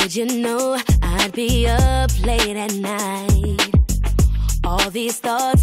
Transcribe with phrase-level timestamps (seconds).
[0.00, 3.70] Did you know I'd be up late at night?
[4.64, 5.62] All these thoughts,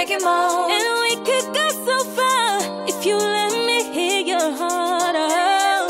[0.00, 0.70] make you moan.
[0.70, 5.88] And we could go so far if you let me hear your heart out.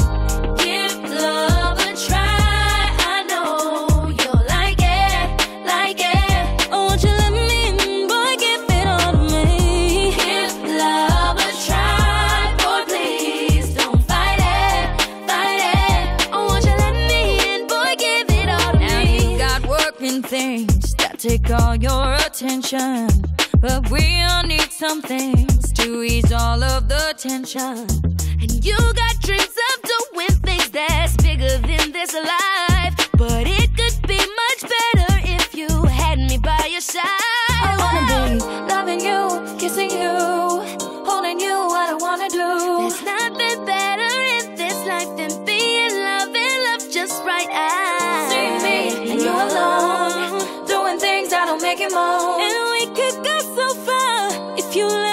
[0.58, 2.80] Give love a try.
[3.14, 5.26] I know you'll like it,
[5.64, 6.68] like it.
[6.72, 10.10] Oh, won't you let me in, boy, give it all to me.
[10.16, 12.82] Give love a try, boy.
[12.90, 14.84] Please don't fight it,
[15.28, 16.28] fight it.
[16.32, 17.20] Oh, won't you let me
[17.54, 19.32] in, boy, give it all to Now me.
[19.32, 23.08] you got working things that take all your attention.
[23.60, 27.86] But we all need some things to ease all of the tension.
[28.40, 33.10] And you got dreams of doing things that's bigger than this life.
[33.18, 37.04] But it could be much better if you had me by your side.
[37.04, 40.16] I wanna be loving you, kissing you,
[41.04, 42.88] holding you, what I wanna do.
[42.88, 47.48] There's nothing better in this life than being loved and loved just right.
[47.52, 47.89] I
[51.90, 52.40] you moan.
[52.40, 55.09] And we could go so far if you let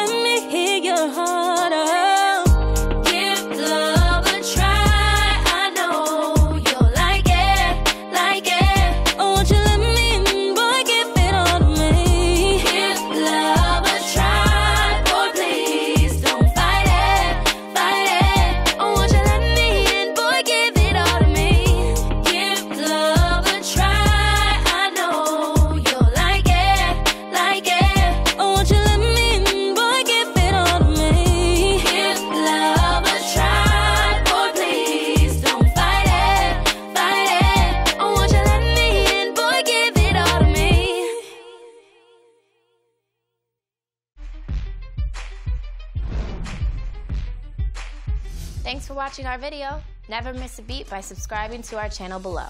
[48.68, 49.82] Thanks for watching our video.
[50.10, 52.48] Never miss a beat by subscribing to our channel below.